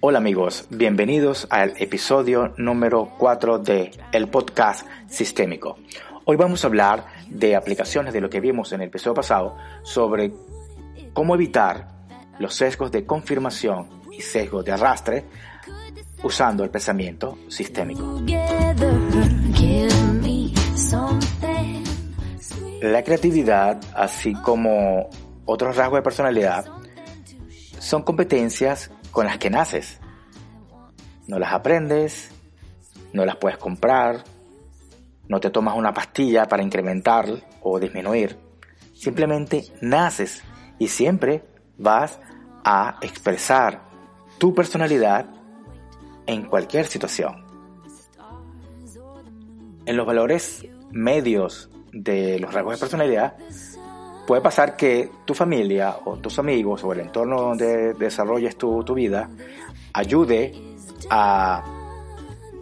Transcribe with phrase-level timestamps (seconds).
[0.00, 5.78] Hola amigos, bienvenidos al episodio número 4 de el podcast sistémico.
[6.26, 10.32] Hoy vamos a hablar de aplicaciones de lo que vimos en el episodio pasado sobre
[11.12, 11.88] cómo evitar
[12.38, 15.24] los sesgos de confirmación y sesgos de arrastre
[16.24, 18.20] usando el pensamiento sistémico.
[22.80, 25.08] La creatividad, así como
[25.44, 26.66] otros rasgos de personalidad,
[27.78, 30.00] son competencias con las que naces.
[31.26, 32.30] No las aprendes,
[33.12, 34.24] no las puedes comprar,
[35.28, 37.26] no te tomas una pastilla para incrementar
[37.62, 38.38] o disminuir.
[38.94, 40.42] Simplemente naces
[40.78, 41.44] y siempre
[41.78, 42.18] vas
[42.64, 43.82] a expresar
[44.38, 45.26] tu personalidad
[46.26, 47.44] en cualquier situación.
[49.86, 53.36] En los valores medios de los rasgos de personalidad,
[54.26, 58.94] puede pasar que tu familia o tus amigos o el entorno donde desarrolles tu, tu
[58.94, 59.28] vida
[59.92, 60.52] ayude
[61.10, 61.62] a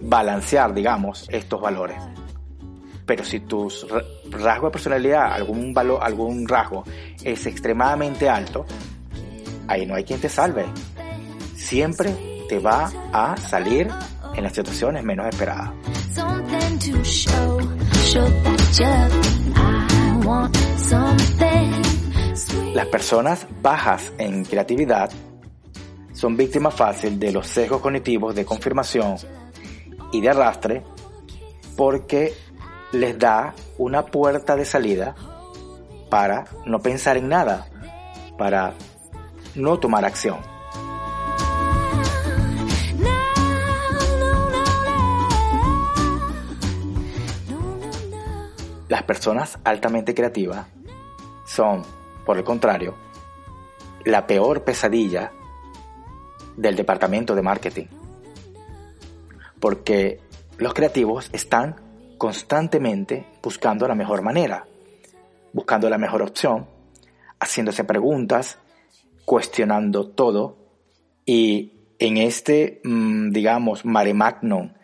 [0.00, 1.96] balancear, digamos, estos valores.
[3.06, 3.68] Pero si tu
[4.30, 6.84] rasgo de personalidad, algún, valor, algún rasgo
[7.22, 8.64] es extremadamente alto,
[9.68, 10.64] ahí no hay quien te salve.
[11.54, 13.88] Siempre te va a salir
[14.34, 15.70] en las situaciones menos esperadas.
[22.74, 25.10] Las personas bajas en creatividad
[26.12, 29.16] son víctimas fáciles de los sesgos cognitivos de confirmación
[30.12, 30.82] y de arrastre
[31.74, 32.34] porque
[32.92, 35.14] les da una puerta de salida
[36.10, 37.66] para no pensar en nada,
[38.36, 38.74] para
[39.54, 40.51] no tomar acción.
[49.02, 50.64] Las personas altamente creativas
[51.44, 51.82] son,
[52.24, 52.94] por el contrario,
[54.04, 55.32] la peor pesadilla
[56.56, 57.86] del departamento de marketing.
[59.58, 60.20] Porque
[60.56, 61.80] los creativos están
[62.16, 64.68] constantemente buscando la mejor manera,
[65.52, 66.68] buscando la mejor opción,
[67.40, 68.60] haciéndose preguntas,
[69.24, 70.58] cuestionando todo
[71.26, 74.74] y en este, mm, digamos, mare magnum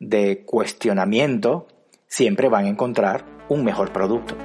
[0.00, 1.68] de cuestionamiento,
[2.08, 4.36] siempre van a encontrar un mejor producto.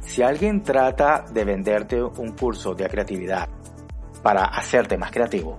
[0.00, 3.50] Si alguien trata de venderte un curso de creatividad
[4.22, 5.58] para hacerte más creativo,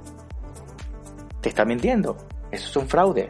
[1.40, 2.18] te está mintiendo.
[2.50, 3.30] Eso es un fraude.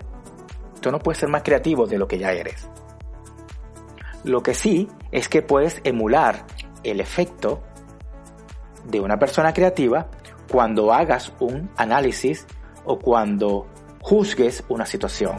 [0.80, 2.70] Tú no puedes ser más creativo de lo que ya eres.
[4.28, 6.46] Lo que sí es que puedes emular
[6.84, 7.64] el efecto
[8.84, 10.10] de una persona creativa
[10.52, 12.46] cuando hagas un análisis
[12.84, 13.68] o cuando
[14.02, 15.38] juzgues una situación.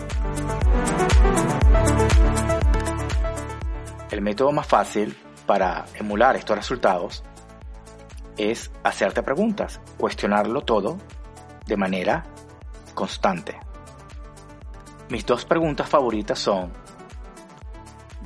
[4.11, 7.23] El método más fácil para emular estos resultados
[8.39, 10.97] es hacerte preguntas, cuestionarlo todo
[11.67, 12.25] de manera
[12.95, 13.55] constante.
[15.11, 16.73] Mis dos preguntas favoritas son,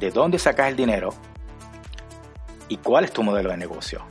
[0.02, 1.10] ¿de dónde sacas el dinero?
[2.66, 4.04] ¿Y cuál es tu modelo de negocio?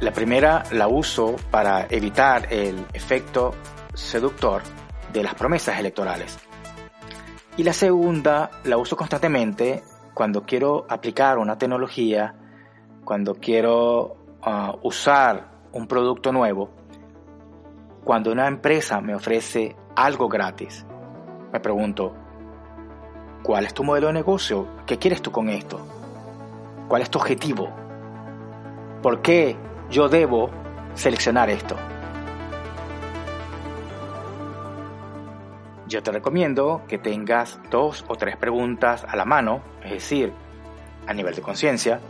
[0.00, 3.54] La primera la uso para evitar el efecto
[3.92, 4.62] seductor
[5.12, 6.38] de las promesas electorales.
[7.58, 9.82] Y la segunda la uso constantemente
[10.14, 12.34] cuando quiero aplicar una tecnología,
[13.04, 16.70] cuando quiero ah, usar un producto nuevo,
[18.04, 20.86] cuando una empresa me ofrece algo gratis.
[21.52, 22.14] Me pregunto,
[23.42, 24.68] ¿cuál es tu modelo de negocio?
[24.86, 25.80] ¿Qué quieres tú con esto?
[26.88, 27.68] ¿Cuál es tu objetivo?
[29.02, 29.56] ¿Por qué
[29.90, 30.50] yo debo
[30.94, 31.76] seleccionar esto?
[35.88, 40.32] yo te recomiendo que tengas dos o tres preguntas a la mano, es decir,
[41.06, 42.00] a nivel de conciencia,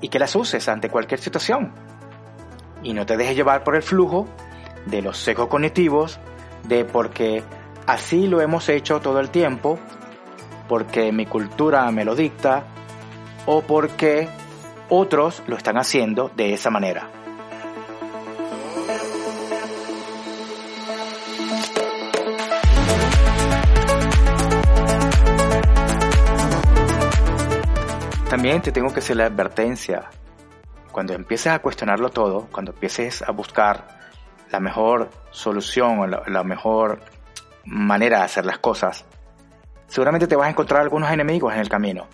[0.00, 1.72] y que las uses ante cualquier situación.
[2.82, 4.26] Y no te dejes llevar por el flujo
[4.86, 6.20] de los secos cognitivos,
[6.64, 7.42] de porque
[7.86, 9.78] así lo hemos hecho todo el tiempo,
[10.68, 12.64] porque mi cultura me lo dicta,
[13.46, 14.28] o porque
[14.88, 17.08] otros lo están haciendo de esa manera.
[28.28, 30.08] También te tengo que hacer la advertencia
[30.92, 33.99] cuando empieces a cuestionarlo todo, cuando empieces a buscar
[34.50, 37.00] la mejor solución o la, mejor
[37.64, 39.04] manera de hacer las cosas,
[39.86, 42.06] seguramente te vas a encontrar algunos enemigos en el camino.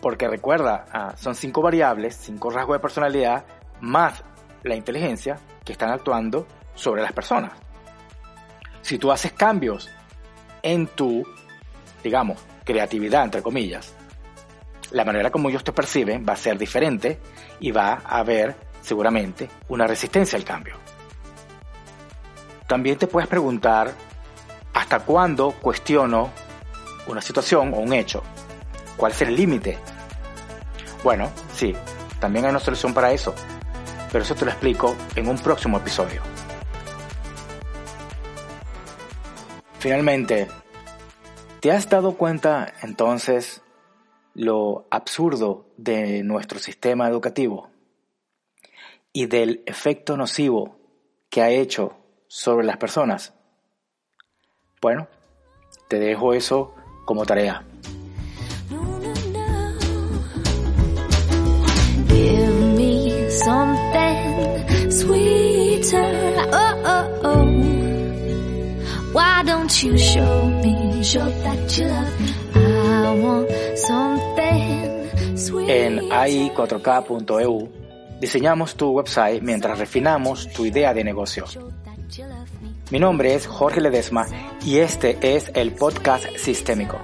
[0.00, 3.44] Porque recuerda, ah, son cinco variables, cinco rasgos de personalidad,
[3.80, 4.22] más
[4.62, 7.52] la inteligencia que están actuando sobre las personas.
[8.82, 9.90] Si tú haces cambios
[10.62, 11.24] en tu,
[12.02, 13.94] digamos, creatividad, entre comillas,
[14.90, 17.18] la manera como ellos te perciben va a ser diferente
[17.60, 20.76] y va a haber seguramente una resistencia al cambio.
[22.68, 23.94] También te puedes preguntar
[24.74, 26.30] hasta cuándo cuestiono
[27.06, 28.22] una situación o un hecho.
[28.98, 29.78] ¿Cuál es el límite?
[31.02, 31.74] Bueno, sí,
[32.20, 33.34] también hay una solución para eso,
[34.12, 36.20] pero eso te lo explico en un próximo episodio.
[39.78, 40.46] Finalmente,
[41.60, 43.62] ¿te has dado cuenta entonces
[44.34, 47.70] lo absurdo de nuestro sistema educativo
[49.10, 50.76] y del efecto nocivo
[51.30, 51.97] que ha hecho
[52.28, 53.32] sobre las personas?
[54.80, 55.08] Bueno,
[55.88, 57.64] te dejo eso como tarea.
[75.68, 77.68] En ai4k.eu
[78.20, 81.44] diseñamos tu website mientras refinamos tu idea de negocio.
[82.90, 84.26] Mi nombre es Jorge Ledesma
[84.64, 86.98] y este es el podcast Sistémico,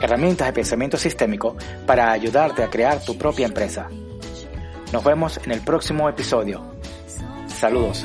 [0.00, 1.56] herramientas de pensamiento sistémico
[1.86, 3.88] para ayudarte a crear tu propia empresa.
[4.92, 6.62] Nos vemos en el próximo episodio.
[7.48, 8.04] Saludos.